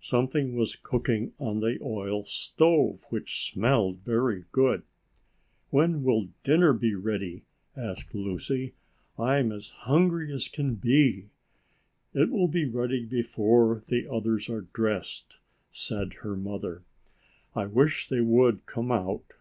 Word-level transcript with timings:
Something 0.00 0.54
was 0.54 0.76
cooking 0.76 1.32
on 1.38 1.60
the 1.60 1.78
oil 1.80 2.22
stove 2.26 3.06
which 3.08 3.50
smelled 3.50 4.00
very 4.00 4.44
good. 4.52 4.82
"When 5.70 6.02
will 6.02 6.28
dinner 6.44 6.74
be 6.74 6.94
ready?" 6.94 7.46
asked 7.74 8.14
Lucy. 8.14 8.74
"I 9.18 9.38
am 9.38 9.50
as 9.50 9.70
hungry 9.70 10.30
as 10.30 10.46
can 10.46 10.74
be." 10.74 11.30
"It 12.12 12.28
will 12.30 12.48
be 12.48 12.66
ready 12.66 13.06
before 13.06 13.82
the 13.88 14.06
others 14.12 14.50
are 14.50 14.66
dressed," 14.74 15.38
said 15.70 16.12
her 16.20 16.36
mother. 16.36 16.82
"I 17.54 17.64
wish 17.64 18.08
they 18.08 18.20
would 18.20 18.66
come 18.66 18.92
out." 18.92 19.32